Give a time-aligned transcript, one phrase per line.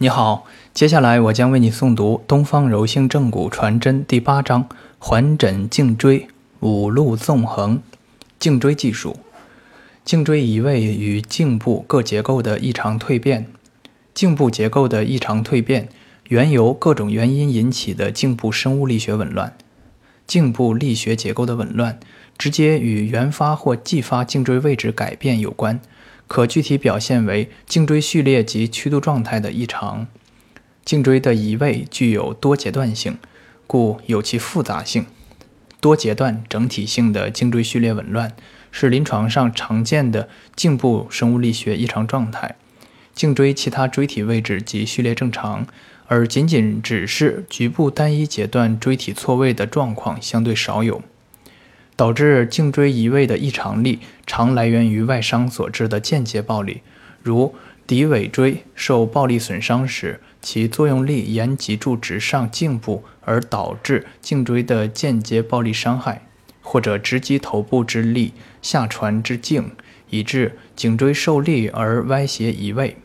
[0.00, 4.68] 你好，接下来我将为你诵读《东方柔性正骨传真》第八章：
[5.00, 6.28] 环枕颈椎，
[6.60, 7.82] 五路纵横。
[8.38, 9.16] 颈椎技术：
[10.04, 13.48] 颈椎移位与颈部各结构的异常蜕变。
[14.14, 15.88] 颈部结构的异常蜕变，
[16.28, 19.56] 原由各种原因引起的颈部生物力学紊乱。
[20.28, 21.98] 颈部力学结构的紊乱，
[22.38, 25.80] 直接与原发或继发颈椎位置改变有关。
[26.28, 30.06] 可具体表现为颈椎序列及曲度状态的异常。
[30.84, 33.18] 颈椎的移位具有多阶段性，
[33.66, 35.06] 故有其复杂性。
[35.80, 38.34] 多阶段整体性的颈椎序列紊乱
[38.70, 42.56] 是临床上常见的颈部生物力学异常状态。
[43.14, 45.66] 颈椎其他椎体位置及序列正常，
[46.06, 51.02] 而仅仅只是局部单一阶段椎体错位的状况相对少有。
[51.98, 56.82] 导致颈椎移位的异常力，常来源于外伤所致的间接暴力，
[57.24, 57.56] 如
[57.88, 66.20] 骶尾椎受暴力损伤时，其作用力沿脊柱直上颈部，而导致颈椎的间接暴力伤害；
[66.62, 68.32] 或者直击头部之力
[68.62, 69.72] 下传至颈，
[70.10, 72.96] 以致颈椎受力而歪斜移位。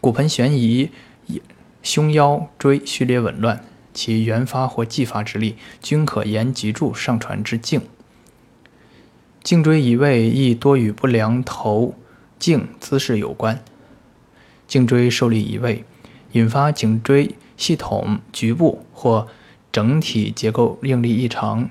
[0.00, 0.92] 骨盆悬移、
[1.82, 7.80] 胸腰椎序列紊乱，其原发或继发之力均可沿脊柱上传至颈。
[9.46, 11.94] 颈椎移位亦多与不良头
[12.36, 13.62] 颈姿势有关。
[14.66, 15.84] 颈椎受力移位，
[16.32, 19.28] 引发颈椎系统局部或
[19.70, 21.70] 整体结构应力异常，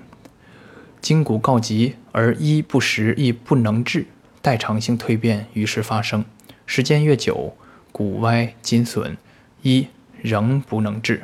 [1.02, 4.06] 筋骨告急而一不实亦不能治，
[4.42, 6.24] 代偿性蜕变于是发生。
[6.66, 7.58] 时间越久，
[7.92, 9.18] 骨歪筋损，
[9.64, 9.90] 一
[10.22, 11.24] 仍不能治，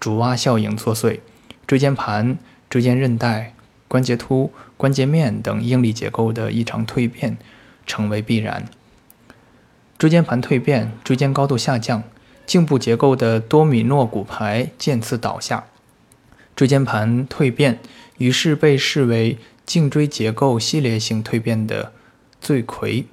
[0.00, 1.20] 主蛙效应作祟，
[1.64, 2.36] 椎间盘、
[2.68, 3.52] 椎间韧带。
[3.96, 7.38] 关节突、关节面等应力结构的异常蜕变
[7.86, 8.66] 成为必然。
[9.96, 12.02] 椎间盘蜕变、椎间高度下降，
[12.44, 15.64] 颈部结构的多米诺骨牌渐次倒下，
[16.54, 17.78] 椎间盘蜕变
[18.18, 21.94] 于是被视为颈椎结构系列性蜕变的
[22.38, 23.06] 罪魁。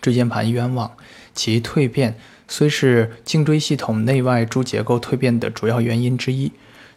[0.00, 0.92] 椎间盘冤枉，
[1.34, 2.16] 其蜕变
[2.48, 6.52] 虽是颈椎系统内外诸结构蜕变的主要原因之一。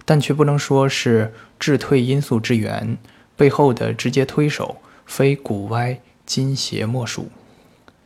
[0.06, 2.98] 但却不能说是致退因素之源，
[3.36, 7.30] 背后的直接推手非骨歪筋邪莫属。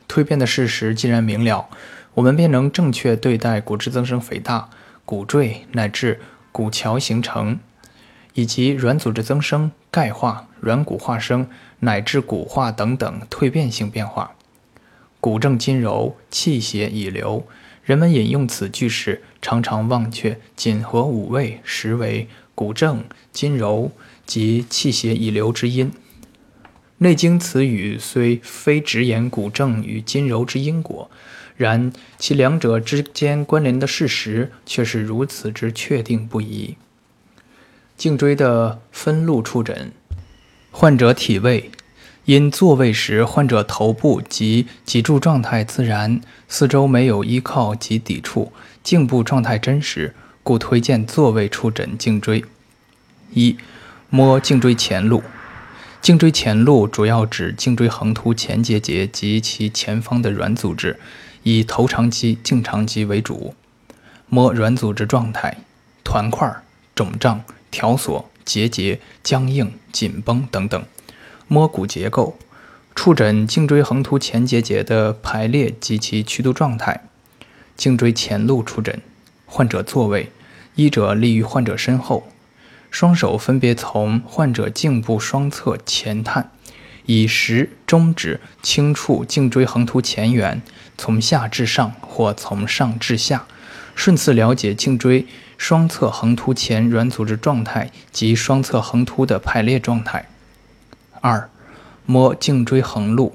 [0.08, 1.68] 蜕变的事实既然明了，
[2.14, 4.68] 我们便能正确对待骨质增生肥大、
[5.04, 6.20] 骨赘乃至
[6.52, 7.58] 骨桥形成，
[8.34, 11.48] 以及软组织增生、钙化、软骨化生
[11.80, 14.32] 乃至骨化等等蜕变性变化。
[15.20, 17.46] 骨正筋柔，气血已流。
[17.82, 23.92] 人们引用此句时，常常忘却锦和五味实为骨正筋柔
[24.24, 25.90] 及气血已流之因。
[26.96, 31.10] 《内经》此语虽非直言骨正与筋柔之因果，
[31.58, 36.76] 然其两者之间关联的事实却是如此之确定不疑。
[37.98, 39.92] 颈椎的分路触诊，
[40.70, 41.70] 患者体位。
[42.24, 48.50] 因坐位时，患者头部及脊柱状态自然，四周没有依靠及抵触，
[48.84, 52.44] 颈部状态真实，故推荐坐位触诊颈椎。
[53.32, 53.56] 一、
[54.10, 55.22] 摸颈椎前路。
[56.02, 61.00] 颈椎前路主要指颈椎横突前结节及其前方的软组织，
[61.44, 63.54] 以头长肌、颈长肌为主。
[64.28, 65.56] 摸软组织状态，
[66.04, 66.54] 团块、
[66.94, 70.84] 肿胀、条索、结节、僵硬、紧绷等等。
[71.48, 72.36] 摸骨结构，
[72.94, 77.04] 触诊颈椎横突前结节的排列及其曲度状态。
[77.76, 79.00] 颈椎前路触诊，
[79.46, 80.30] 患者坐位，
[80.74, 82.28] 医者立于患者身后，
[82.90, 86.50] 双手分别从患者颈部双侧前探，
[87.06, 90.62] 以食中指轻触颈椎横突前缘，
[90.96, 93.46] 从下至上或从上至下，
[93.94, 95.26] 顺次了解颈椎
[95.58, 100.28] 双侧横突前软组织状态及双侧横突的排列状态。
[101.20, 101.48] 二，
[102.06, 103.34] 摸颈椎横路。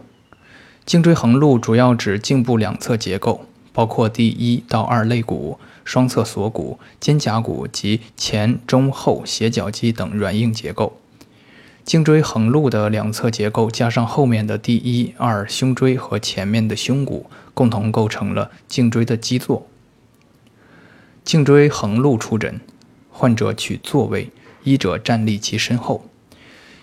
[0.85, 3.45] 颈椎横路主要指颈部两侧结构，
[3.79, 10.99] 包括第一到二肋骨、双侧锁骨、肩胛骨及前中后斜角肌等软硬结构。
[11.85, 19.65] 颈椎横路的两侧结构加上后面的第一、二胸椎和前面的胸骨，共同构成了颈椎的基座。
[21.23, 22.59] 颈椎横路触诊，
[23.09, 24.29] 患者取坐位，
[24.65, 26.03] 医者站立其身后。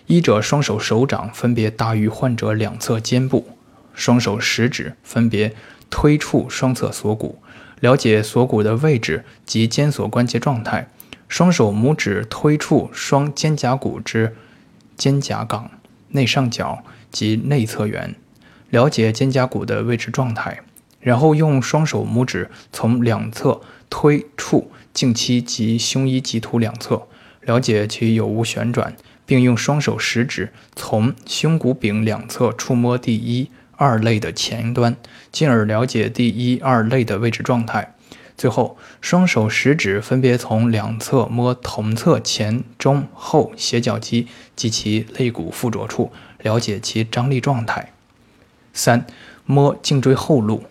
[0.07, 3.49] 医者双手手掌分别搭于患者两侧肩部，
[3.93, 5.53] 双手食指分别
[5.89, 7.39] 推触双侧锁骨，
[7.79, 10.89] 了解锁骨的位置及肩锁关节状态。
[11.27, 14.35] 双手拇指推触双肩胛骨之
[14.95, 15.69] 肩胛冈、
[16.09, 18.15] 内上角及内侧缘，
[18.69, 20.61] 了解肩胛骨的位置状态。
[20.99, 27.07] 然后用双手拇指从两侧推触颈期及胸衣棘突两侧，
[27.41, 28.95] 了解其有无旋转，
[29.25, 34.97] 并用双手食指从胸骨柄两侧触摸第一、二肋的前端，
[35.31, 37.95] 进而了解第一、二肋的位置状态。
[38.35, 47.93] 最后，双手食指分别从两侧摸同侧前、中、后斜角肌及其肋骨附着处，了解其张力状态。
[48.73, 49.07] 三、
[49.45, 50.63] 摸颈椎后路。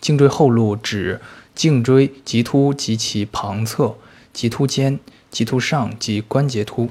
[0.00, 1.20] 颈椎后路指
[1.56, 3.96] 颈椎棘突及其旁侧、
[4.32, 6.90] 棘突间、棘突上及关节突、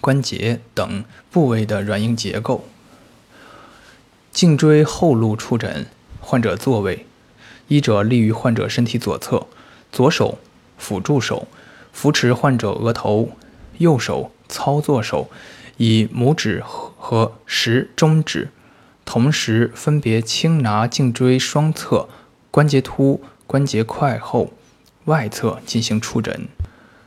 [0.00, 2.64] 关节等部位的软硬结构。
[4.32, 5.86] 颈椎后路触诊，
[6.20, 7.06] 患者坐位。
[7.68, 9.46] 医者立于患者身体左侧，
[9.92, 10.38] 左手
[10.76, 11.46] 辅助手
[11.92, 13.30] 扶持患者额头，
[13.78, 15.30] 右手操作手
[15.76, 18.50] 以拇指和食中指
[19.04, 22.08] 同时分别轻拿颈椎双侧
[22.50, 24.52] 关节突、关节块后
[25.04, 26.48] 外侧进行触诊，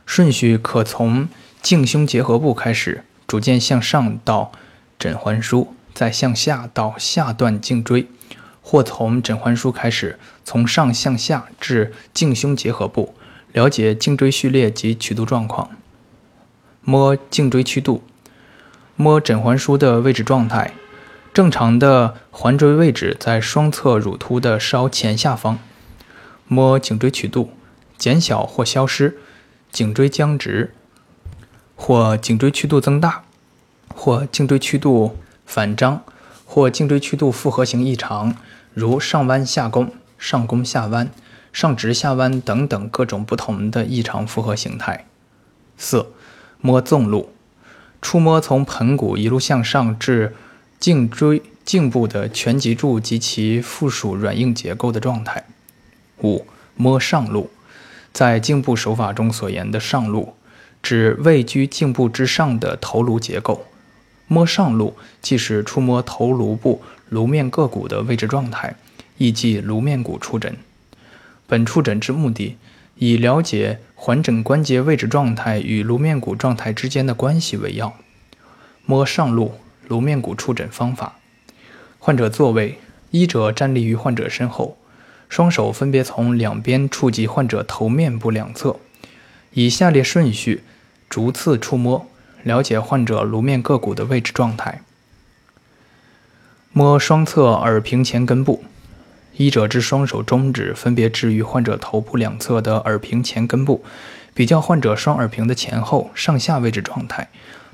[0.06, 1.28] 顺序可从
[1.62, 4.52] 颈胸结合部开始，逐渐向上到
[4.98, 8.08] 枕环枢，再向下到下段颈椎。
[8.66, 13.14] 或从枕环枢开始，从上向下至颈胸结合部，
[13.52, 15.70] 了解颈椎序列及曲度状况。
[16.80, 18.02] 摸颈椎曲度，
[18.96, 20.72] 摸枕环枢的位置状态。
[21.34, 25.58] 正常的环椎位置在双侧乳突的稍前下方。
[26.48, 27.50] 摸颈椎曲度，
[27.98, 29.18] 减小或消失，
[29.70, 30.72] 颈椎僵直，
[31.76, 33.24] 或颈椎曲度增大，
[33.94, 36.02] 或颈椎曲度反张，
[36.44, 38.36] 或颈椎曲度复合型异常。
[38.72, 41.08] 如上弯下弓、上弓下弯、
[41.52, 45.06] 上直下弯等等各种不同的异常复合形态。
[45.76, 46.08] 四、
[46.60, 47.32] 摸纵路，
[48.02, 50.34] 触摸从盆骨一路向上至
[50.80, 55.46] 颈椎颈部的全脊柱及其附属软硬结构的状态。
[56.24, 56.44] 五、
[56.74, 57.50] 摸上路，
[58.12, 60.34] 在颈部手法中所言的上路，
[60.82, 63.64] 指位居颈部之上的头颅结构。
[64.26, 66.82] 摸上路，即是触摸头颅部。
[67.10, 68.74] 颅面各骨的位置状态，
[69.18, 70.56] 亦即颅面骨触诊。
[71.46, 72.56] 本触诊之目的，
[72.96, 77.94] 以了解环枕关节位置状态与颅面骨状态之间的关系为要。
[78.86, 79.54] 摸上路
[79.86, 81.18] 颅面骨触诊方法：
[81.98, 82.78] 患者坐位，
[83.10, 84.76] 医者站立于患者身后，
[85.28, 88.80] 双手分别从两边触及患者头面部两侧，
[89.52, 90.64] 以下列顺序
[91.08, 92.06] 逐次触摸，
[92.44, 94.82] 了解患者颅面各骨的位置状态。
[96.72, 98.64] 摸双侧耳屏前根部，
[99.36, 103.84] 医者之双手中指分别置于患者头部两侧的耳屏前根部，
[104.34, 107.28] 比较患者双耳屏的前后、上下位置状态。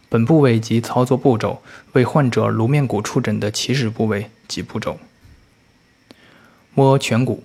[0.09, 1.63] 本部位及操作步骤
[1.93, 4.99] 为患者颅面骨触诊的起始部位及步骤。
[6.75, 7.45] 摸颧骨，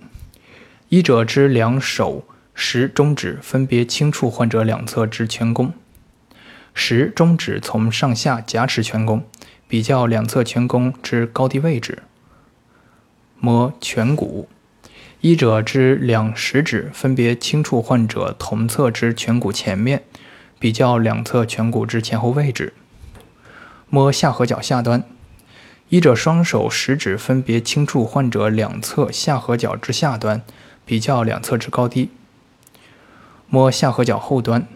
[0.88, 5.72] 医者之两手食中指分别轻触患者两侧之颧弓，
[6.76, 9.24] 食中指从上下夹持颧弓。
[9.68, 12.04] 比较两侧颧弓之高低位置，
[13.40, 14.48] 摸颧骨，
[15.20, 20.04] 医者之两食指分别轻触患者同侧之颧骨前面，
[20.60, 22.74] 比较两侧颧骨之前后位置。
[23.90, 25.02] 摸下颌角下端，
[25.88, 30.42] 医者双手食指分别轻触患者两侧下颌角之下端，
[30.84, 32.10] 比较两侧之高低。
[33.48, 34.68] 摸下颌角后端，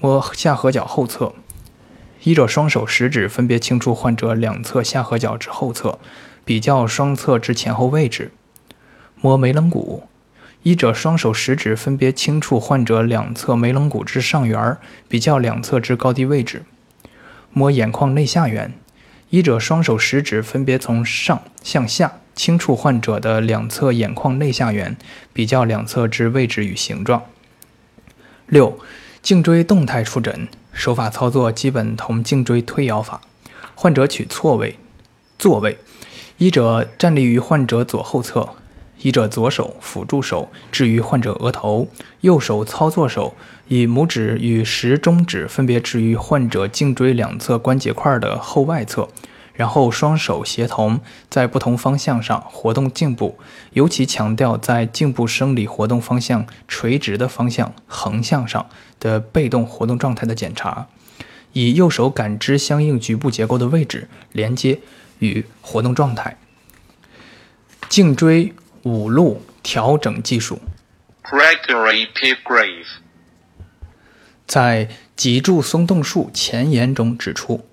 [0.00, 1.34] 摸下颌角后侧。
[2.22, 5.98] 医者双手食指分别轻触患者两侧下颌角之后侧，
[6.44, 8.32] 比较双侧之前后位置。
[9.20, 10.04] 摸眉棱骨，
[10.62, 14.76] 医者双手食指分别轻触患者两侧眉棱骨之上缘，
[15.08, 16.64] 比较两侧之高低位置。
[17.52, 18.72] 摸眼眶内下缘，
[19.28, 24.96] 医者双手食指分别从上向下轻触患者的两侧眼眶内下缘，
[25.32, 27.24] 比较两侧之位置与形状。
[28.46, 28.78] 六、
[29.22, 30.48] 颈椎动态触诊。
[30.72, 33.20] 手法操作基本同颈椎推摇法。
[33.74, 34.78] 患者取错位，
[35.38, 35.78] 坐位，
[36.38, 38.50] 医者站立于患者左后侧，
[39.02, 41.88] 医者左手辅助手置于患者额头，
[42.20, 43.34] 右手操作手
[43.68, 49.08] 以拇指与食中指分别置于患者颈椎两侧关节块的后外侧。
[49.60, 53.38] 然后双手协同在不同方向上活动颈部，
[53.74, 58.66] 尤其强调在颈部生理活动方向垂直的方向横向上
[58.98, 60.86] 的被动活动状态的检查，
[61.52, 64.80] 以右手感知相应局部结构的位置、连接
[65.18, 66.38] 与活动状态。
[67.90, 70.58] 颈椎五路调整技术。
[71.22, 72.86] Gregory Pilgrave
[74.46, 77.66] 在脊柱松动术前言中指出。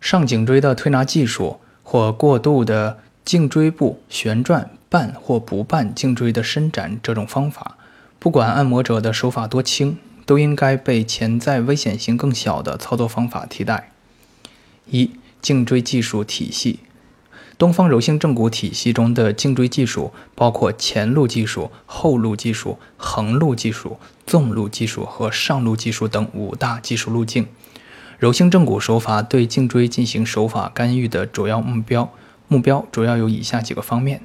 [0.00, 7.76] 上颈椎的推拿技术或过度的颈椎部旋转、半或不半颈椎的伸展这种方法，
[8.18, 13.92] 不管按摩者的手法多轻，都应该被潜在危险性更小的操作方法替代。
[14.86, 15.10] 一、
[15.42, 16.80] 颈椎技术体系。
[17.58, 27.48] 东方柔性正骨体系中的颈椎技术包括前路技术、后路技术、横路技术、纵路技术和上路技术等五大技术路径。
[28.18, 32.12] 柔性正骨手法对颈椎进行手法干预的主要目标，
[32.48, 34.22] 目标主要有以下几个方面：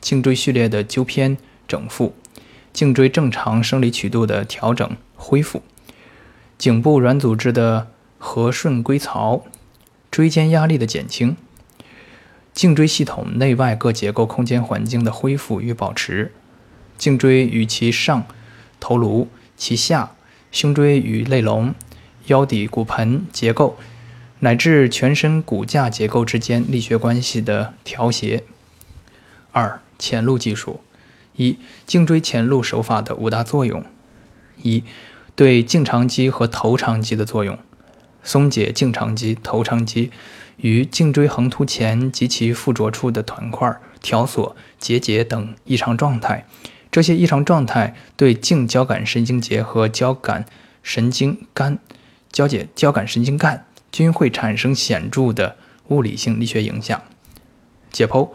[0.00, 1.36] 颈椎序列的纠偏
[1.68, 2.12] 整复，
[2.72, 5.62] 颈椎正常生理曲度的调整恢复，
[6.58, 7.86] 颈部软组织的
[8.18, 9.44] 和顺归槽，
[10.10, 11.36] 椎间压力的减轻。
[12.52, 16.32] 颈椎系统内外各结构空间环境的恢复与保持，
[16.98, 18.24] 颈椎与其上
[18.80, 20.14] 头颅、其下
[20.50, 21.74] 胸椎与肋龙、
[22.26, 23.76] 腰底骨盆结构
[24.40, 28.44] 乃至全身骨架结构之间力学关系的调谐。
[29.52, 30.80] 二、前路技术：
[31.36, 33.84] 一、颈椎前路手法的五大作用：
[34.62, 34.84] 一、
[35.34, 37.58] 对颈长肌和头长肌的作用，
[38.22, 40.10] 松解颈长肌、头长肌。
[40.58, 46.46] 与颈椎横突前及其附着处的团块、条索、结节等异常状态，
[46.92, 50.46] 这些异常状态对颈交感神经节和交感
[50.80, 51.80] 神经干、
[52.34, 57.00] 交解交感神经干均会产生显著的物理性力学影响。
[57.92, 58.30] 解剖：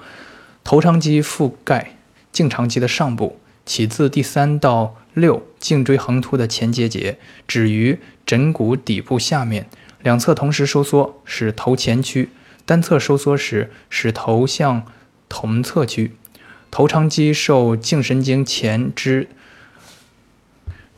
[0.63, 1.97] 头长肌覆盖
[2.31, 9.67] 颈长肌的上部，起自第三到六颈椎横突的前结节，止于枕骨底部下面。
[10.01, 12.29] 两侧同时收缩，使头前屈；
[12.65, 14.85] 单侧收缩时，使头向
[15.27, 16.15] 同侧屈。
[16.71, 19.27] 头长肌受颈神经前支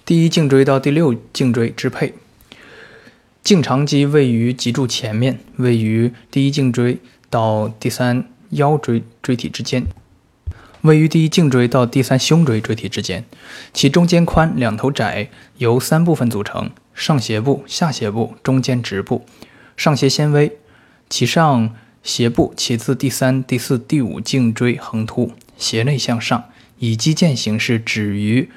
[0.06, 2.14] 第一颈椎到第六颈椎支配。
[3.44, 9.88] 颈长肌位于脊柱前面，位于第一颈椎到第三腰椎椎体之间，
[10.82, 13.26] 位于第一颈椎到第三胸椎椎体之间。
[13.74, 16.70] 其中间宽，两头窄，由三部分组成。
[16.94, 19.26] 上斜部、下斜部、中间直部，
[19.76, 20.58] 上斜纤维，
[21.10, 26.44] 其上斜部起自第三、第四、第五颈椎横突，斜内向上，
[26.78, 28.50] 以肌腱形式止于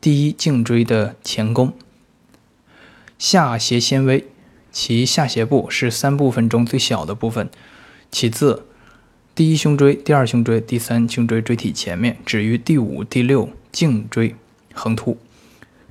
[0.00, 1.72] 第一颈椎的前弓。
[3.18, 4.26] 下斜纤维，
[4.70, 7.48] 其下斜部是三部分中最小的部分，
[8.10, 8.66] 起自
[9.34, 14.34] 第一胸椎、第二胸椎、第三胸椎椎体前面，止于第五、第六颈椎
[14.74, 15.18] 横突。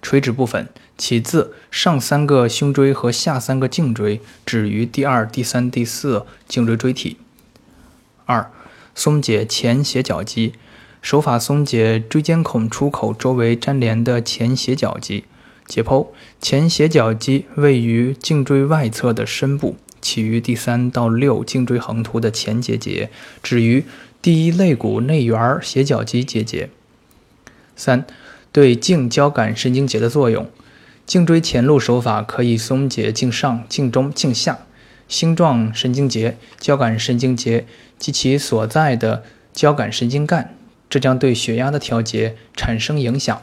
[0.01, 0.67] 垂直部分。
[0.97, 7.17] 起自上三个胸椎和下三个颈椎，止于第二、第三、第四颈椎椎体。
[8.25, 8.49] 二、
[8.93, 10.53] 松解前斜角肌，
[11.01, 15.25] 手法松解椎间孔出口周围粘连的前斜角肌。
[15.65, 16.07] 解剖：
[16.41, 23.09] 前斜角肌位于颈椎外侧的深部，起于第三到六颈椎横突的前结节，
[23.41, 23.83] 止于
[24.21, 26.69] 第一肋骨内缘斜角肌结节。
[27.75, 28.05] 三、
[28.51, 30.49] 对颈交感神经节的作用。
[31.05, 34.65] 颈椎前路手法可以松解颈上、颈中、颈下
[35.07, 37.67] 星状神经节、交感神经节
[37.99, 40.55] 及其所在的交感神经干，
[40.89, 43.39] 这将对血压的调节产生影响。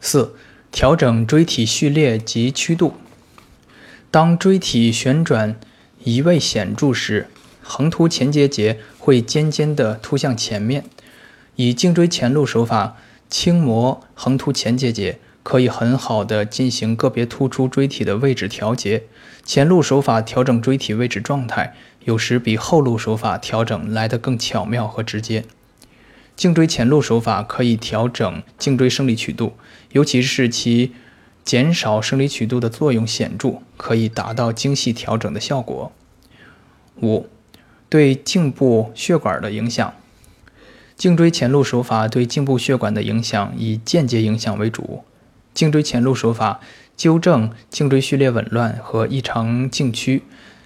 [0.00, 0.34] 四、
[0.76, 2.96] 调整椎体序列及曲度。
[4.10, 5.58] 当椎体旋转
[6.04, 7.28] 移位显著时，
[7.62, 10.84] 横突前结节会尖尖地突向前面。
[11.54, 12.98] 以颈椎前路手法
[13.30, 15.18] 轻磨横突前结节。
[15.42, 19.04] 可以很好的进行个别突出椎体的位置调节。
[19.44, 25.44] 前路手法调整椎体位置状态，有时比后路手法调整来得更巧妙和直接。
[26.36, 29.54] 颈椎前路手法可以调整颈椎生理曲度，
[29.92, 30.92] 尤其是其
[31.44, 35.90] 减少生理曲度的作用显著，可以达到精细调整的效果。
[37.00, 37.26] 五、
[37.88, 39.94] 对颈部血管的影响。
[40.94, 45.04] 颈椎前路手法对颈部血管的影响以间接影响为主。
[45.54, 46.60] 颈椎前路手法
[46.96, 50.22] 纠正颈椎序列紊乱和异常颈区，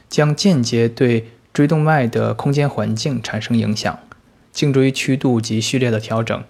[0.08, 3.98] 将间接对椎动脉的空间环境产生影响。
[4.52, 6.42] 颈椎曲度及序列的调整，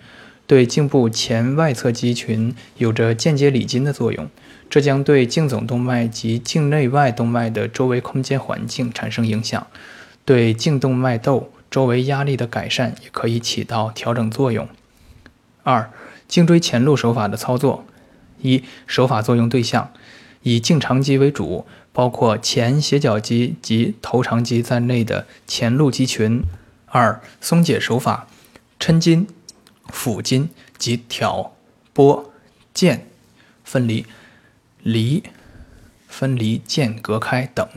[0.46, 4.28] 对颈部前外侧肌群有着间接理筋的作用，
[4.68, 9.66] 这将对颈总动脉及颈内外动脉的周围空间环境产生影响。
[10.24, 14.68] 对颈动脉窦周围压力的改善也可以起到调整作用。
[15.62, 15.90] 二、
[16.28, 17.84] 颈椎前路手法的操作。
[18.42, 19.92] 一手法作用对象
[20.44, 26.42] 以颈长肌为主，包括前斜角肌及头长肌在内的前路肌群。
[26.92, 28.26] 二松解手法，
[28.78, 29.28] 抻筋、
[29.88, 31.54] 抚筋及挑
[31.92, 32.32] 拨
[32.74, 33.06] 剑
[33.64, 34.04] 分离、
[34.82, 35.22] 离
[36.08, 37.68] 分离间隔开等。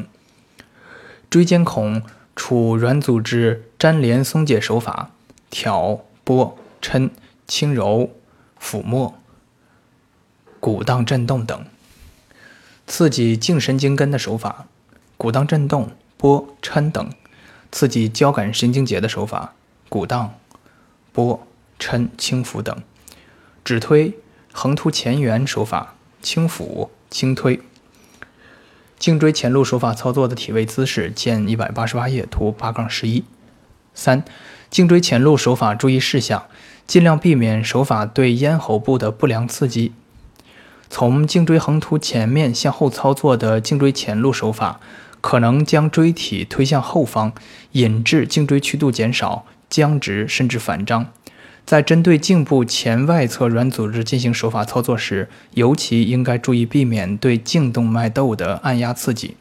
[1.29, 2.01] 椎间孔
[2.35, 5.11] 处软组织粘连松解手法，
[5.51, 7.11] 挑拨抻
[7.45, 8.09] 轻柔
[8.59, 9.19] 抚摸，
[10.59, 11.65] 鼓荡震动等；
[12.87, 14.65] 刺激颈神经根的手法，
[15.17, 17.09] 鼓荡震动、拨抻等；
[17.73, 19.55] 刺激交感神经节的手法，
[19.89, 20.35] 鼓荡、
[21.11, 21.45] 拨
[21.79, 22.75] 抻轻抚等；
[23.65, 24.13] 指推
[24.51, 27.59] 横突前缘手法，轻抚轻推。
[28.99, 33.23] 颈椎前路手法操作的体位姿势，见一百八十八页图八杠十一。
[33.95, 34.23] 三、
[34.69, 36.45] 颈椎前路手法注意事项：
[36.85, 39.93] 尽量避免手法对咽喉部的不良刺激。
[40.91, 44.79] 从颈椎横突前面向后操作的颈椎前路手法，
[45.23, 47.31] 可能将椎体推向后方，
[47.71, 51.07] 引致颈椎曲度减少、僵直甚至反张。
[51.65, 59.37] 在针对颈部前外侧软组织进行手法操作时，尤其应该注意避免对颈动脉窦的按压刺激。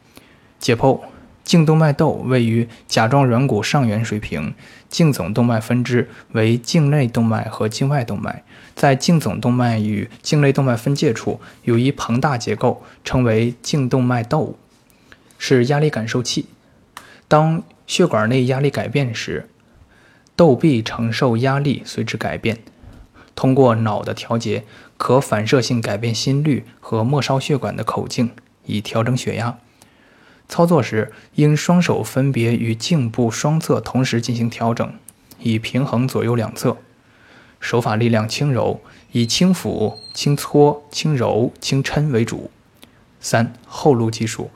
[0.60, 1.00] 解剖：
[1.42, 4.54] 颈动脉窦位于甲状软骨上缘水平，
[4.88, 8.44] 颈总动脉分支为颈内动脉和颈外动脉。
[8.76, 14.56] 在颈总动脉与颈内动脉分界处有一膨大结构，称为颈动脉窦，
[15.44, 16.46] 是压力感受器。
[17.26, 19.48] 当血管内压力改变时，
[20.36, 22.58] 窦壁承受压力随之改变。
[23.34, 24.62] 通过脑的调节，
[24.96, 28.30] 可反射性改变心率和末梢血管的口径，
[28.66, 29.58] 以调整血压。
[30.48, 34.94] 操作时，应双手分别与颈部双侧同时进行调整，
[35.40, 36.76] 以平衡左右两侧。
[37.58, 38.80] 手法力量轻柔，
[39.10, 42.52] 以轻抚、轻搓、轻揉、轻抻为主。
[43.18, 44.52] 三、后路技术。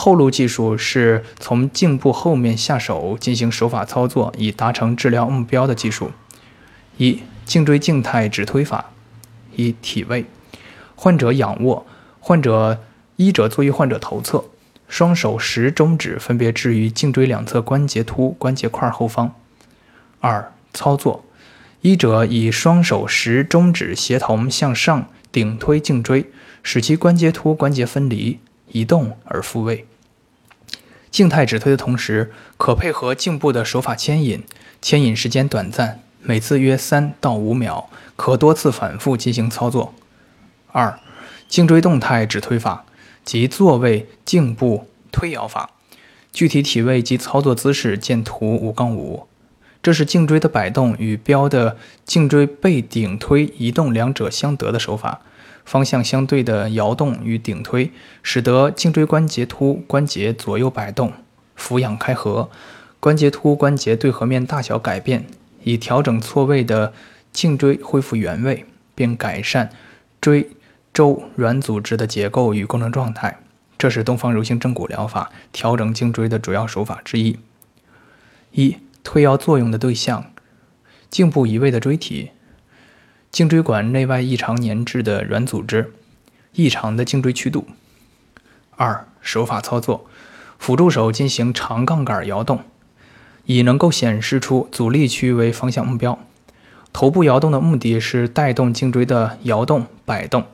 [0.00, 6.12] 后路技术是从颈部后面下手进行手法操作，以达成治疗目标的技术。
[6.98, 8.92] 一、颈椎静态指推法。
[9.56, 10.26] 一、体位：
[10.94, 11.84] 患者仰卧，
[12.20, 12.80] 患者
[13.16, 14.44] 医者坐于患者头侧，
[14.86, 19.34] 双手食中指分别置于颈椎两侧关节突关节块后方。
[20.20, 21.24] 二、操作：
[21.80, 26.30] 医者以双手食中指协同向上顶推颈椎，
[26.62, 28.38] 使其关节突关节分离。
[28.70, 29.86] 移动而复位。
[31.10, 34.44] 静态指推的同时，可配合颈部的手法牵引，
[34.80, 39.94] 牵引时间短暂，每次约三到五秒，可多次反复进行操作。
[40.70, 41.00] 二、
[41.48, 42.84] 颈椎动态指推法
[43.24, 45.70] 及坐位颈部推摇法，
[46.32, 49.26] 具体体位及操作姿势见图五杠五。
[49.82, 55.22] 这是颈椎的摆动与标的颈椎背顶推移动两者相得的手法。
[55.68, 61.12] 方向相对的摇动与顶推，使得颈椎关节突关节左右摆动，
[61.56, 62.48] 俯仰开合，
[62.98, 65.26] 关节突关节对合面大小改变，
[65.64, 66.94] 以调整错位的
[67.34, 69.68] 颈椎恢复原位，并改善
[70.22, 70.48] 椎
[70.94, 73.38] 周软组织的结构与功能状态。
[73.76, 77.38] 这是东方柔性正骨疗法调整颈椎的主要手法之一。
[78.52, 80.32] 一、推摇作用的对象：
[81.10, 82.30] 颈部移位的椎体。
[83.30, 85.92] 颈椎管内外异常粘滞的软组织，
[86.54, 87.66] 异常的颈椎曲度。
[88.76, 90.06] 二、手法操作：
[90.58, 92.60] 辅助手进行长杠杆摇动，
[93.44, 96.18] 以能够显示出阻力区为方向目标。
[96.92, 100.46] 头部摇动的目的是带动颈椎的摇动摆动，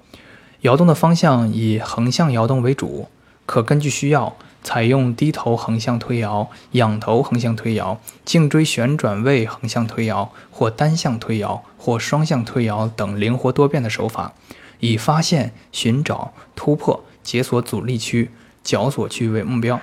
[0.62, 3.08] 摇动的方向以横向摇动为主，
[3.46, 4.36] 可根据需要。
[4.64, 14.32] 采用低头横向推摇、仰头横向推摇、颈椎旋转位横向推摇，或单向推摇，或双向推摇等灵活多变的手法，
[14.80, 18.30] 以发现、寻找、突破、解锁阻力区、
[18.64, 19.78] 绞索区为目标。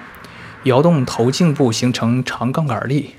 [0.64, 3.16] 摇动头颈部形成长杠杆力，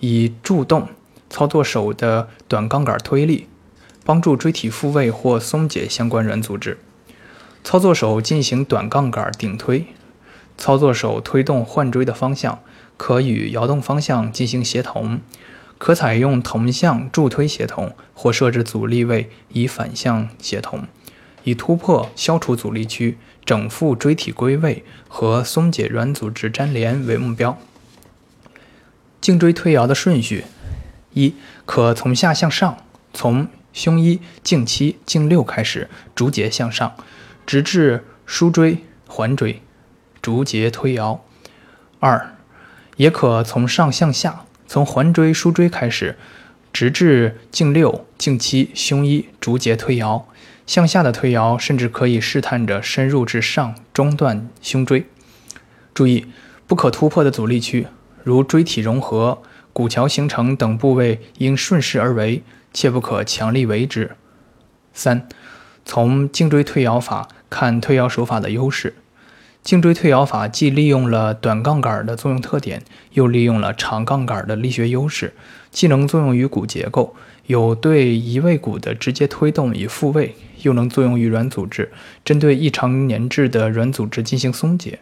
[0.00, 0.88] 以助动
[1.30, 3.48] 操作手的短杠杆推力，
[4.04, 6.78] 帮助椎体复位或松解相关软组织。
[7.62, 9.86] 操作手进行短杠杆顶推。
[10.56, 12.60] 操作手推动换椎的方向，
[12.96, 15.20] 可与摇动方向进行协同，
[15.78, 20.84] 可采用同向助推协同，或设置阻力位以反向协同，
[21.42, 27.58] 以突破、消除阻力区、整复椎体归位和松解软组织粘连为目标。
[29.20, 30.44] 颈椎推摇的顺序：
[31.14, 31.34] 一、
[31.66, 32.78] 可从下向上，
[33.12, 36.94] 从胸一、颈七、颈六开始，逐节向上，
[37.44, 39.60] 直至枢椎、环椎。
[40.24, 41.22] 逐节推摇。
[42.00, 42.34] 二，
[42.96, 46.16] 也可从上向下，从环椎、枢椎开始，
[46.72, 50.26] 直至颈六、颈七、胸一，逐节推摇。
[50.66, 55.04] 向下的推摇甚至可以试探着深入至上中段胸椎。
[55.92, 56.24] 注意，
[56.66, 57.86] 不可突破的阻力区，
[58.22, 59.42] 如椎体融合、
[59.74, 64.16] 骨桥形成等部位，应顺势而为，切不可强力为之。
[64.94, 65.28] 三，
[65.84, 68.94] 从颈椎推摇法看推摇手法的优势。
[69.64, 72.82] 颈椎推摇法既利用了短杠杆的作用特点，
[73.14, 75.32] 又利用了长杠杆的力学优势，
[75.70, 81.90] 既能作用于骨结构，有对移位骨的直接推动与复位，又能作用于软组织，
[82.22, 84.98] 针对异常粘滞的软组织进行松解。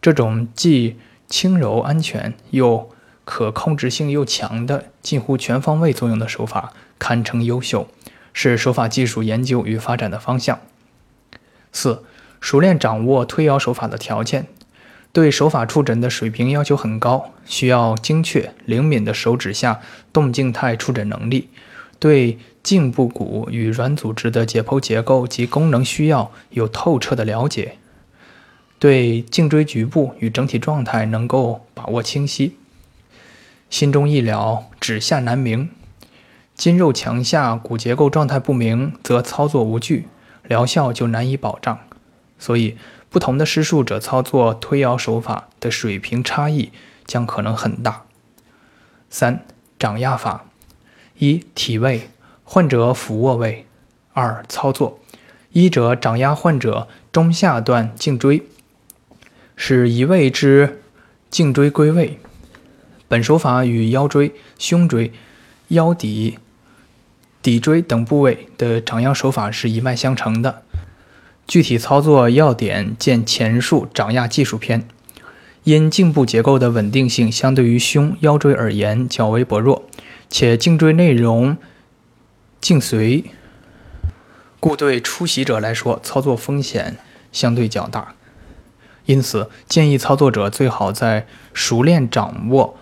[0.00, 2.88] 这种既轻柔安全又
[3.26, 7.86] 可控制性又强的近乎全方位作用的手法，堪称优秀，
[8.32, 10.58] 是手法技术研究与发展的方向。
[11.70, 12.04] 四。
[12.40, 14.46] 熟练掌握推摇手法的条件，
[15.12, 19.80] 对手法触诊的水平要求很高，需要精确灵敏的手指下
[20.12, 21.48] 动静态触诊能力，
[21.98, 27.78] 对颈部骨与软组织的解剖结构及功能需要有透彻的了解，
[28.78, 32.56] 对颈椎局部与整体状态能够把握清晰。
[33.70, 35.70] 心中一了，指下难明。
[36.54, 40.08] 筋肉强下，骨结构状态不明，则操作无据，
[40.42, 41.78] 疗效就难以保障。
[42.38, 42.76] 所以，
[43.10, 46.70] 不同的施术者操作推摇手法的水平差异
[47.06, 48.04] 将可能很大。
[49.10, 49.44] 三、
[49.78, 50.46] 掌压法：
[51.18, 52.10] 一、体位，
[52.44, 53.64] 患者俯卧位；
[54.12, 55.00] 二、操作：
[55.52, 58.42] 医者掌压患者中下段颈椎，
[59.56, 60.82] 使移位之
[61.30, 62.18] 颈椎归位。
[63.08, 65.10] 本手法与腰椎、胸椎、
[65.68, 66.38] 腰底、
[67.42, 70.62] 骶椎等部位的掌压手法是一脉相承的。
[71.48, 74.86] 具体操作要点见前述掌压技术篇。
[75.64, 79.82] 因颈部结构的稳定性相对于胸腰椎而言较为薄弱，
[80.30, 81.58] 且颈椎内容
[82.60, 83.24] 颈髓，
[84.60, 86.96] 故对初习者来说操作风险
[87.32, 88.14] 相对较大。
[89.06, 92.76] 因此，建议操作者最好在熟练掌握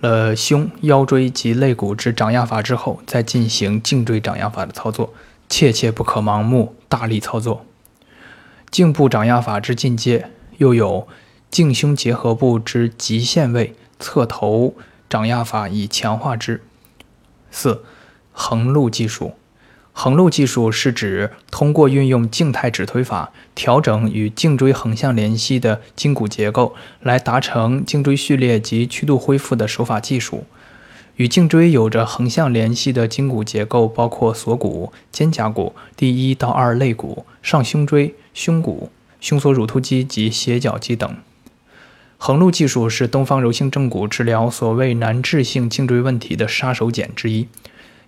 [0.00, 5.12] 了胸腰椎及肋骨之掌压法之后，再进行颈椎掌压法的操作，
[5.48, 7.66] 切切不可盲目大力操作。
[8.72, 11.06] 颈部掌压法之进阶，又有
[11.50, 14.74] 颈胸结合部之极限位侧头
[15.10, 16.62] 掌压法以强化之。
[17.50, 17.84] 四、
[18.32, 19.34] 横路技术。
[19.92, 30.46] 横路技术是指通过运用静态指推法调整与颈椎横向联系的筋骨结构，来达成颈椎序列及曲度恢复的手法技术。
[31.16, 38.90] 与颈椎有着横向联系的筋骨结构包括锁骨、肩胛骨、第一到二肋骨、上胸椎、胸骨、
[39.20, 41.16] 胸锁乳突肌及斜角肌等。
[42.18, 47.48] 横路技术是东方柔性正骨治疗所谓难治性颈椎问题的杀手锏之一。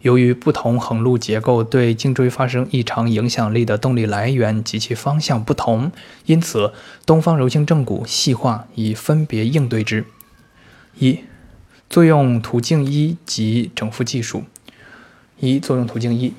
[0.03, 5.91] 由于不同横路结构对颈椎发生异常影响力的动力来源及其方向不同，
[6.27, 6.75] 因此
[7.07, 10.05] 东方柔性正骨细化以分别应对之。
[10.99, 11.21] 一
[11.89, 14.45] 作用途径一及整复技术。
[15.41, 16.35] 一、作用途径一：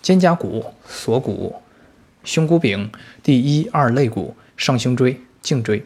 [0.00, 1.56] 肩胛骨、锁骨、
[2.24, 2.90] 胸骨柄、
[3.22, 5.84] 第一、二肋骨、上胸椎、颈椎。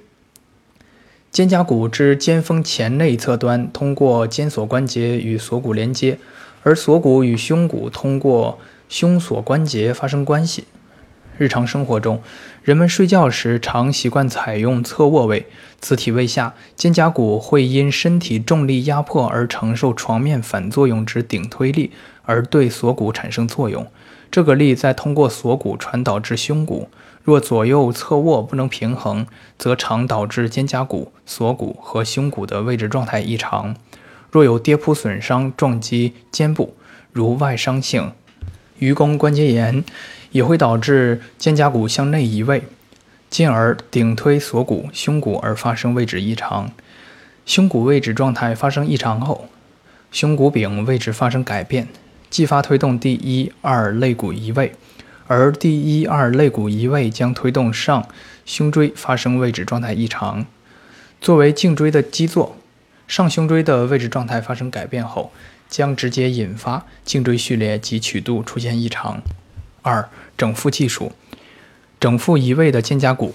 [1.31, 6.19] 肩胛骨之肩峰前内侧端通过肩锁关节与锁骨连接，
[6.63, 10.65] 而锁骨与胸骨通过胸锁关节发生关系。
[11.37, 12.21] 日常生活中，
[12.63, 15.47] 人们睡觉时常习惯采用侧卧位，
[15.81, 23.87] 此体位下，肩胛骨会因身体重力压迫而承受床面反作用之顶推力，而对锁骨产生作用。
[24.31, 26.89] 这个力再通过锁骨传导至胸骨。
[27.25, 29.27] 若左右侧卧不能平衡，
[29.59, 33.77] 则常导致肩胛骨、锁骨和胸骨的位置状态异常。
[34.31, 36.75] 若有跌扑损伤撞击肩部，
[37.13, 38.13] 如外伤性
[38.81, 39.85] 盂肱关节炎。
[40.31, 42.65] 也会导致肩胛骨向内移位，
[43.31, 46.71] 进而顶推锁骨、胸骨而发生位置异常。
[47.47, 49.47] 胸骨位置状态发生异常后，
[50.13, 51.89] 胸骨柄位置发生改变，
[52.31, 54.75] 继发推动第一、二肋骨移位，
[55.27, 58.07] 而第一、二肋骨移位将推动上
[58.45, 60.47] 胸椎发生位置状态异常。
[61.21, 62.57] 作为颈椎的基座，
[63.07, 65.33] 上胸椎的位置状态发生改变后，
[65.69, 69.23] 将直接引发颈椎序列及曲度出现异常。
[69.83, 71.13] 二、整复技术，
[71.99, 73.35] 整复移位的肩胛骨。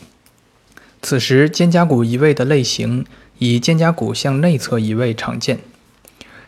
[1.02, 3.06] 此时，肩胛骨移位的类型
[3.40, 5.60] 以肩胛骨向内侧移位常见。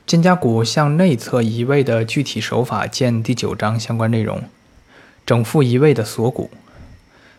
[0.06, 4.44] 肩胛骨向内侧移位的具体手法见第九章相关内容。
[5.26, 6.52] 整复移位的锁骨，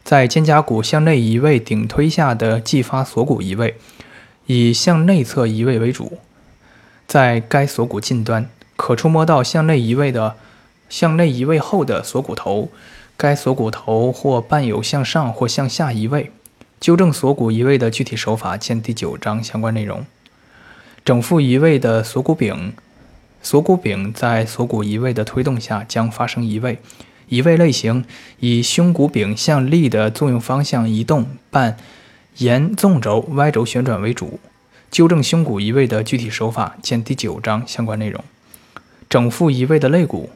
[0.02, 3.76] 在肩胛骨向内移位顶推下的继发锁骨移位，
[4.46, 6.18] 以向内侧移位为主。
[7.06, 10.34] 在该锁骨近端，可触摸到向内移位的。
[10.88, 12.68] 向内移位后的锁骨头，
[13.16, 16.32] 该锁骨头或伴有向上或向下移位。
[16.80, 20.04] 纠正锁骨移位的具体手法见第九章相关内容。
[21.06, 22.72] 整复移位的锁骨柄，
[23.40, 26.80] 锁骨柄在锁骨移位的推动下将发生移位。
[27.28, 28.04] 移位类型
[28.40, 31.76] 以胸骨柄向力的作用方向移动，伴
[32.38, 34.40] 沿纵轴、歪轴旋转为主。
[34.90, 38.24] 纠正胸骨移位的具体手法见第九章相关内容。
[39.08, 40.30] 整复移位的肋骨，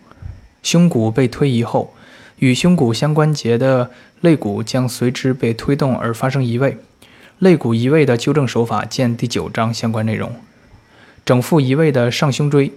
[0.62, 1.92] 胸骨被推移后，
[2.38, 6.78] 与胸骨相关节的肋骨将随之被推动而发生移位。
[7.40, 10.32] 肋骨移位的纠正手法见第九章相关内容。
[11.30, 12.72] 整复移位的上胸椎，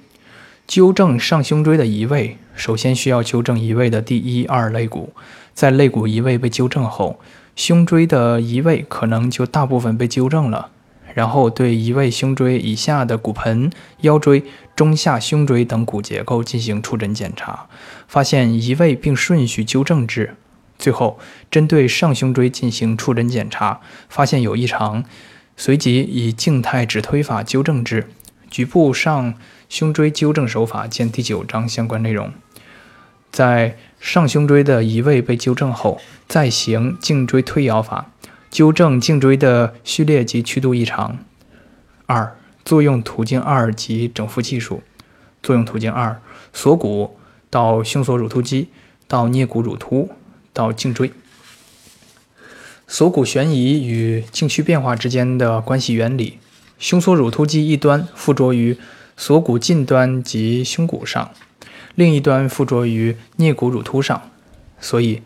[0.67, 5.11] 纠正上胸椎的移位，首先需要纠正移位的第一二肋骨。
[5.55, 7.19] 在肋骨移位被纠正后，
[7.55, 10.69] 胸椎的移位可能就大部分被纠正了。
[11.15, 14.43] 然后对移位胸椎以下的骨盆、腰椎、
[14.75, 17.65] 中下胸椎等骨结构进行触诊检查，
[18.07, 20.35] 发现移位并顺序纠正之。
[20.77, 21.17] 最后
[21.49, 25.03] 针对上胸椎进行触诊检查，发现有异常，
[25.57, 28.09] 随即以静态指推法纠正之。
[28.53, 29.33] 局部上
[29.67, 32.31] 胸椎纠正手法见第九章相关内容。
[33.31, 38.11] 在上胸椎的移位被纠正后，再行颈椎推摇法。
[38.51, 41.17] 纠正颈椎的序列及曲度异常。
[42.05, 44.83] 二、作用途径二及整复技术。
[45.41, 46.21] 作用途径二：
[46.53, 47.17] 锁骨
[47.49, 48.69] 到胸锁乳突肌，
[49.07, 50.11] 到颞骨乳突，
[50.53, 51.11] 到颈椎。
[52.87, 56.37] 锁骨旋移与颈区变化之间的关系原理：
[56.83, 58.77] 胸锁乳突肌一端附着于
[59.15, 61.31] 锁骨近端及胸骨上，
[61.95, 64.21] 另一端附着于颞骨乳突上，
[64.81, 65.21] 所以。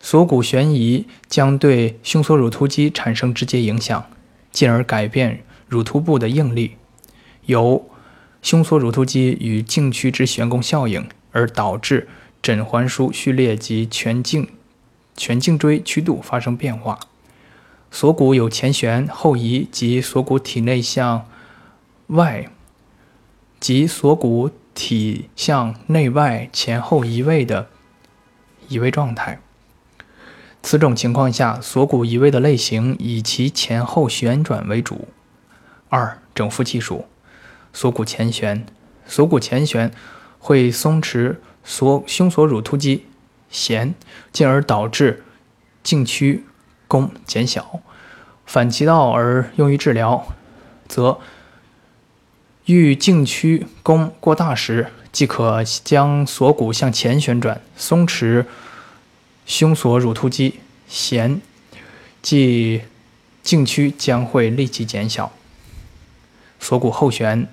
[0.00, 4.06] 锁骨旋移将对胸锁乳突肌产生直接影响，
[4.50, 6.76] 进而改变乳突部的应力，
[7.44, 7.86] 由
[8.40, 12.08] 胸锁乳突肌与颈区之旋弓效应，而导致
[12.40, 14.48] 枕环枢序列及全颈
[15.14, 16.98] 全颈椎曲度发生变化。
[17.90, 21.26] 锁骨有前旋后移及锁骨体内向
[22.06, 22.48] 外
[23.58, 27.68] 及锁骨体向内外前后移位的
[28.68, 29.40] 移位状态。
[30.62, 35.08] 此种情况下，锁骨移位的类型以其前后旋转为主。
[35.88, 37.06] 二、整复技术：
[37.72, 38.64] 锁骨前旋，
[39.06, 39.90] 锁骨前旋
[40.38, 43.06] 会松弛锁胸锁乳突肌
[43.50, 43.94] 弦，
[44.32, 45.24] 进而导致
[45.82, 46.44] 颈区
[46.90, 47.78] 弓减小。
[48.46, 50.26] 反其道而用于治疗，
[50.88, 51.20] 则
[52.64, 58.44] 遇颈区弓过大时，即可将锁骨向前旋转，松弛。
[59.46, 61.40] 胸锁乳突肌弦，
[62.22, 62.82] 即
[63.42, 65.32] 颈区将会立即减小。
[66.60, 67.48] 锁骨后旋，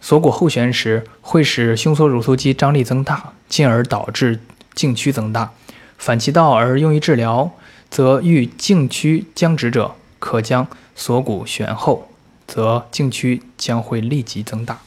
[0.00, 4.40] 锁骨后旋时会使胸锁乳突肌张力增大，进而导致
[4.74, 5.52] 颈区增大。
[5.96, 7.52] 反其道而用于治疗，
[7.90, 12.08] 则遇颈区僵直者，可将锁骨旋后，
[12.46, 14.78] 则颈区将会立即增大。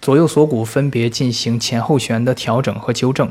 [0.00, 3.30] 左右锁骨分别进行前后旋的调整和纠正。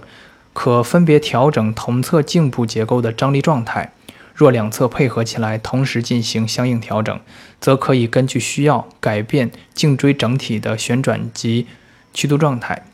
[0.55, 3.91] 可分别调整同侧颈部结构的张力状态。
[4.35, 7.19] 若两侧配合起来，同时进行相应调整，
[7.59, 11.65] 则可以根据需要改变颈椎整体的旋转及
[12.13, 12.85] 曲度状态。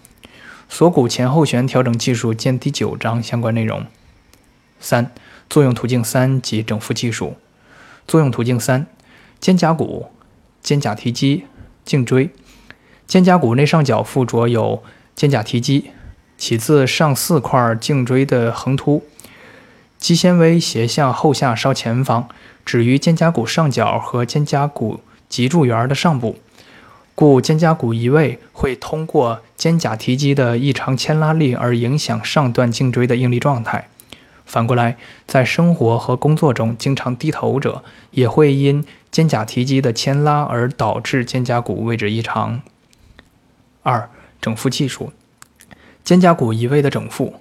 [0.70, 3.86] 锁骨前后旋调整技术见第九章相关内容。
[4.80, 5.12] 三、
[5.50, 7.36] 作用途径三及整复技术。
[8.08, 8.86] 作用途径三：
[9.40, 10.08] 肩胛骨、
[10.62, 11.46] 肩胛提肌、
[11.84, 12.30] 颈椎。
[13.08, 14.84] 肩胛骨内上角附着有
[15.16, 15.92] 肩胛提肌。
[16.38, 19.04] 起自，上四块颈椎的横突，
[19.98, 22.30] 肌纤维斜向后下稍前方，
[22.64, 26.38] 止于肩胛骨上角和肩胛骨脊柱缘的上部，
[27.14, 33.89] 故肩胛骨移位会通过肩胛提肌的异常牵拉力而影响上段颈椎的应力状态。
[34.50, 42.60] 反过来，在生活和工作中经常低头者，也会因肩胛提肌的牵拉而导致肩胛骨位置异常。
[43.84, 44.10] 二、
[44.42, 45.14] 整复技术。
[46.04, 47.36] 肩胛骨移位的整复，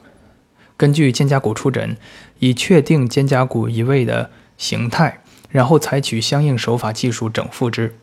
[0.76, 1.96] 根据肩胛骨触诊，
[2.40, 7.96] 以确定肩胛骨移位的形态，然后采取相应手法技术整复之。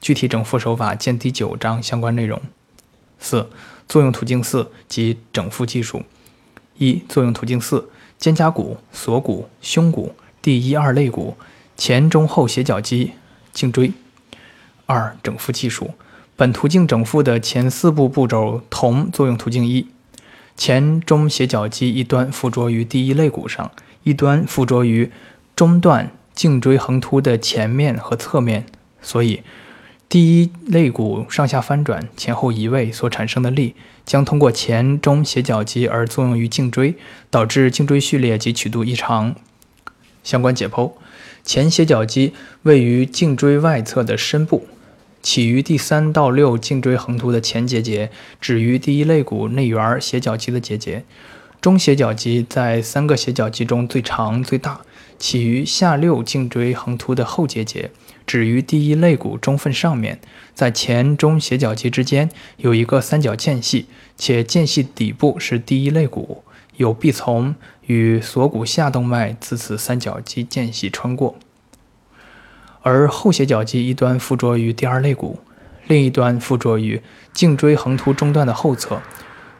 [0.00, 2.42] 具体整复手法见第九章相关内容。
[3.20, 3.48] 四、
[3.86, 6.02] 作用途径四及整复技术。
[6.78, 7.88] 一、作用途径四：
[8.20, 11.36] 肩胛骨、锁骨、胸骨、第一二肋骨、
[11.76, 13.12] 前中后斜角肌、
[13.52, 13.92] 颈椎。
[14.84, 15.92] 二、整复技术。
[16.36, 19.86] 本途径整复的前四步步骤同作用途径一。
[20.56, 23.70] 前中斜角肌一端附着于第一肋骨上，
[24.02, 25.10] 一端附着于
[25.56, 28.66] 中段颈椎横突的前面和侧面，
[29.00, 29.42] 所以
[30.10, 36.96] 第一肋骨上下翻转、前后移位所产生的力，将通过前中斜角肌而作用于颈椎，
[37.30, 39.36] 导致颈椎序列及曲度异常。
[40.24, 40.90] 相关解剖：
[41.44, 44.66] 前斜角肌位于颈椎外侧的深部。
[45.22, 51.04] 起于第三到六颈椎横突的前结节，止于第一肋骨内缘斜角肌的结节。
[51.60, 54.80] 中斜角肌在三个斜角肌中最长最大，
[55.20, 57.92] 起于下六颈椎横突的后结节，
[58.30, 60.20] 止于第一肋骨中缝上面，
[60.54, 66.44] 在前中斜角肌之间有一个三角间隙，且间隙底部是第一肋骨，
[66.76, 71.34] 有臂丛与锁骨下动脉自此三角肌间隙穿过，
[72.82, 75.40] 而后斜角肌一端附着于第二肋骨，
[75.88, 79.02] 另一端附着于颈椎横突中段的后侧，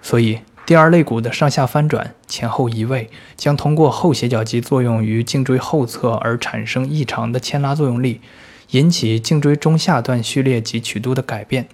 [0.00, 0.38] 所以。
[0.66, 8.20] 第二肋骨的上下翻转、前后移位，将通过后斜角肌作用于颈椎后侧而产生异常的牵拉作用力，
[8.72, 11.68] 引起颈椎中下段序列及曲度的改变。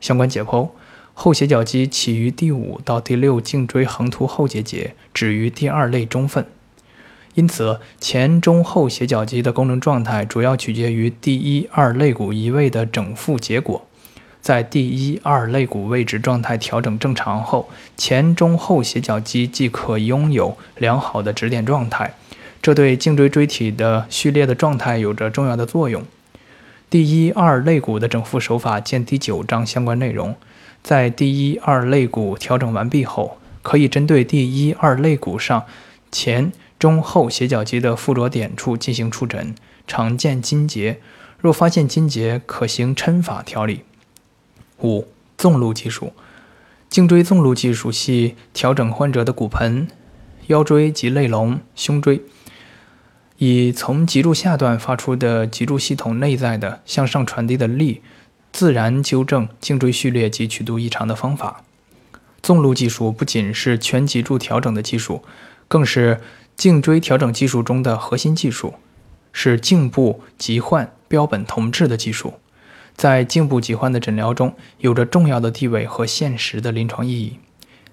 [0.00, 0.68] 相关解剖：
[1.14, 6.46] 后斜角肌起于第五到第六颈椎横突后结节，止于第二肋中分。
[7.34, 13.86] 因此，前中后斜角肌的功能状态主要取决于第一、二肋骨移位的整复结果。
[14.40, 22.14] 在第一、二肋骨位置状态调整正常后，前中后斜角肌即可拥有良好的指点状态，
[22.60, 26.04] 这对颈椎椎体的序列的状态有着重要的作用。
[26.90, 30.34] 第一、二肋骨的整复手法见第九章相关内容。
[30.82, 35.64] 在第一、二肋骨调整完毕后，可以针对第一、二肋骨上
[36.10, 39.54] 前中后斜角肌的附着点处进行触诊，
[39.86, 40.98] 常见筋结。
[41.38, 43.82] 若发现筋结，可行抻法调理。
[44.82, 46.14] 五纵路技术，
[46.88, 49.86] 颈椎纵路技术系调整患者的骨盆、
[50.46, 52.22] 腰椎及肋龙、胸椎，
[53.40, 58.02] 以从脊柱下段发出的脊柱系统内在的向上传递的力，
[58.50, 61.62] 自然纠正颈椎序列及曲度异常的方法。
[62.42, 65.22] 纵路技术不仅是全脊柱调整的技术，
[65.68, 66.20] 更是
[66.56, 68.74] 颈椎调整技术中的核心技术，
[69.32, 72.34] 是颈部疾患标本同治的技术。
[72.96, 77.38] 在颈部疾患的诊疗中，有着重要的地位和现实的临床意义。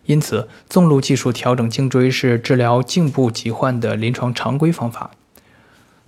[0.05, 5.11] 因此，纵路技术调整颈椎是治疗颈部疾患的临床常规方法。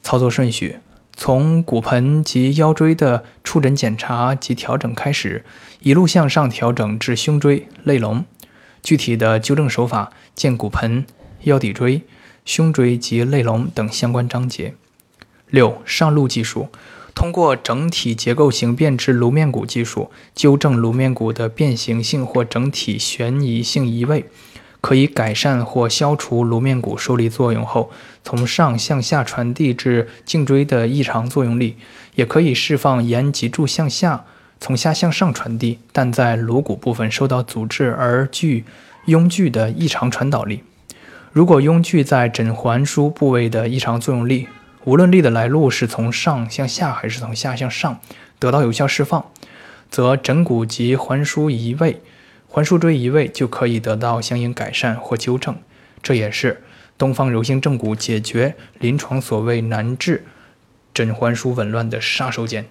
[0.07, 0.77] 操作顺序：
[1.17, 5.43] 从骨盆及腰椎的触诊检查及调整开始，
[5.81, 8.23] 一路向上调整至胸椎、肋龙。
[8.81, 11.05] 具体的纠正手法见骨盆、
[11.41, 12.03] 腰骶椎、
[12.45, 14.75] 胸椎及肋龙等相关章节。
[15.49, 16.69] 六、上路技术。
[17.13, 24.29] 通过整体结构型变质颅面骨技术纠正颅面骨的变形性或整体悬移性移位，
[24.87, 27.91] 可以改善或消除颅面骨受力作用后
[28.23, 31.75] 从上向下传递至颈椎的异常作用力，
[32.15, 34.23] 也可以释放沿脊柱向下
[34.61, 38.63] 从下向上传递但在颅骨部分受到阻滞而具
[39.07, 40.63] 拥具的异常传导力。
[41.33, 44.47] 如果拥具在枕环枢部位的异常作用力，
[44.85, 47.99] 无论力的来路是从上向下还是从下向上，
[48.39, 49.25] 得到有效释放，
[49.91, 52.01] 则枕骨及环枢移位、
[52.47, 55.55] 环枢椎移位就可以得到相应改善或纠正。
[56.01, 56.63] 这也是
[56.97, 60.25] 东方柔性正骨解决临床所谓难治
[60.93, 62.65] 枕环枢紊乱的杀手锏。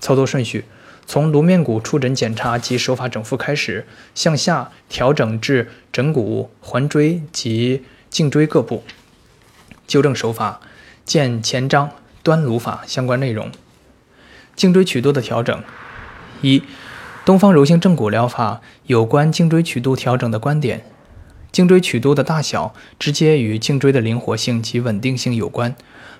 [0.00, 0.64] 操作顺序：
[1.06, 8.84] 从颅面骨触诊检查及手法整复开始，向下调整至枕骨、环椎及颈椎各部。
[9.86, 10.60] 纠正手法。
[11.04, 11.90] 见前章
[12.22, 13.52] 端颅法相关内容。
[14.56, 15.62] 颈椎曲度的调整。
[16.40, 16.62] 一、
[17.24, 20.84] 东方柔性正骨疗法有关颈椎曲度调整的观点。
[21.50, 25.74] 颈椎曲度的大小直接与颈椎的灵活性及稳定性有关。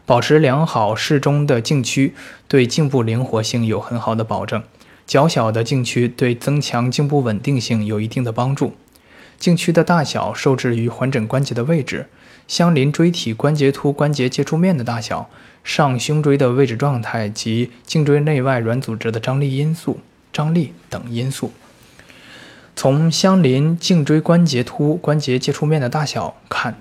[0.07, 2.15] 保持良好适中的颈区
[2.47, 4.63] 对颈部灵活性有很好的保证。
[5.07, 8.75] 较小的颈区对增强颈部稳定性有一定的帮助。
[9.39, 12.07] 颈区的大小受制于环枕关节的位置。
[12.47, 15.31] 相邻椎体关节突关节接触面的大小、
[15.63, 20.01] 上胸椎的位置状态及颈椎内外软组织的张力因素、
[20.35, 21.53] 张力等因素。
[22.77, 26.77] 从相邻颈椎关节突关节接触面的大小看，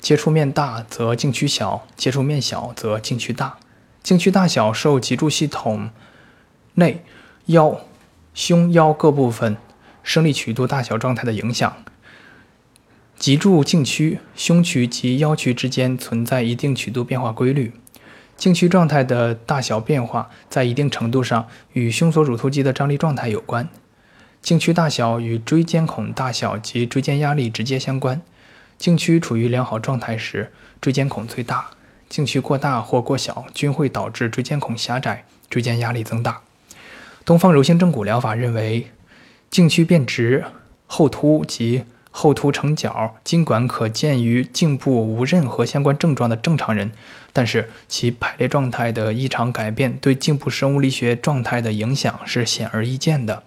[0.00, 3.58] 接触面大则颈区小，接触面小则颈区大。
[4.04, 5.90] 颈区大小受脊柱系统
[6.74, 7.04] 内
[7.46, 7.80] 腰、
[8.32, 9.56] 胸腰各部分
[10.04, 11.76] 生理曲度大小状态的影响。
[13.18, 17.72] 脊柱颈区、胸区及腰区之间存在一定曲度变化规律，
[18.38, 23.68] 颈区状态的大小变化在一定程度上与胸锁乳突肌的张力状态有关。
[24.40, 28.22] 颈区大小与椎间孔大小及椎间压力直接相关。
[28.78, 31.72] 颈区处于良好状态时，椎间孔最大；
[32.08, 36.42] 颈区过大或过小均会导致椎间孔狭窄，椎间压力增大。
[37.24, 38.92] 东方柔性正骨疗法认为，
[39.50, 40.44] 颈区变直、
[40.86, 41.82] 后凸及
[42.20, 46.90] 后凸成角，尽管可见于颈部无任何相关症状的正常人，
[47.32, 53.44] 但是其排列状态的异常改变对颈部生物力学状态的影响是显而易见的。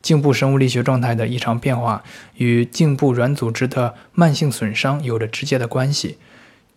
[0.00, 2.02] 颈部生物力学状态的异常变化
[2.36, 6.16] 与颈部软组织的慢性损伤有着直接的关系。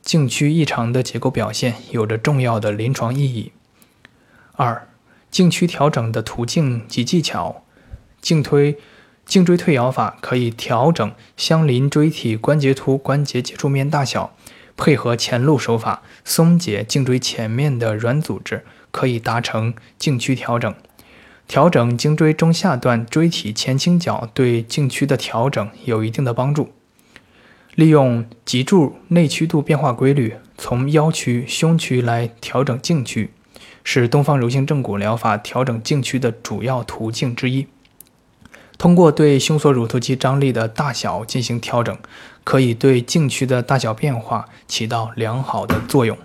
[0.01, 3.53] 颈区异常的结构表现有着重要的临床意义。
[4.57, 4.89] 二、
[5.31, 7.63] 颈区调整的途径及技巧。
[8.21, 8.77] 颈推、
[9.29, 14.35] 颈椎退摇法可以调整相邻椎体关节突关节接触面大小，
[14.75, 20.73] 配合前路手法松解颈椎前面的软组织，可以达成颈区调整。
[21.47, 26.71] 调整颈椎中下段椎体前倾角对颈区的调整有一定的帮助。
[27.75, 33.29] 利用脊柱内曲度变化规律，从腰区、胸区来调整颈区，
[33.83, 37.67] 是东方柔性正骨疗法调整颈区的主要途径之一。
[38.79, 41.95] 通过对胸锁乳突肌张力的大小进行调整，
[42.45, 46.17] 可以对颈区的大小变化起到良好的作用。